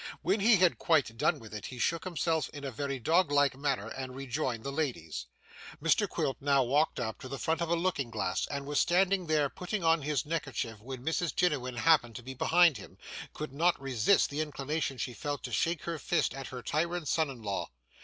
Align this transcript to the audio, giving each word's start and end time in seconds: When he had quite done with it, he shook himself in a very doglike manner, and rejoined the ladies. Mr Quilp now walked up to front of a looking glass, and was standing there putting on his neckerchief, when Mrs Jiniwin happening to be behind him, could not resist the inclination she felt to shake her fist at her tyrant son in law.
When 0.23 0.39
he 0.39 0.55
had 0.55 0.79
quite 0.79 1.15
done 1.15 1.37
with 1.37 1.53
it, 1.53 1.67
he 1.67 1.77
shook 1.77 2.05
himself 2.05 2.49
in 2.49 2.63
a 2.63 2.71
very 2.71 2.99
doglike 2.99 3.55
manner, 3.55 3.87
and 3.89 4.15
rejoined 4.15 4.63
the 4.63 4.71
ladies. 4.71 5.27
Mr 5.79 6.09
Quilp 6.09 6.41
now 6.41 6.63
walked 6.63 6.99
up 6.99 7.19
to 7.19 7.37
front 7.37 7.61
of 7.61 7.69
a 7.69 7.75
looking 7.75 8.09
glass, 8.09 8.47
and 8.47 8.65
was 8.65 8.79
standing 8.79 9.27
there 9.27 9.47
putting 9.47 9.83
on 9.83 10.01
his 10.01 10.25
neckerchief, 10.25 10.79
when 10.79 11.05
Mrs 11.05 11.35
Jiniwin 11.35 11.77
happening 11.77 12.13
to 12.15 12.23
be 12.23 12.33
behind 12.33 12.77
him, 12.77 12.97
could 13.35 13.53
not 13.53 13.79
resist 13.79 14.31
the 14.31 14.41
inclination 14.41 14.97
she 14.97 15.13
felt 15.13 15.43
to 15.43 15.51
shake 15.51 15.83
her 15.83 15.99
fist 15.99 16.33
at 16.33 16.47
her 16.47 16.63
tyrant 16.63 17.07
son 17.07 17.29
in 17.29 17.43
law. 17.43 17.69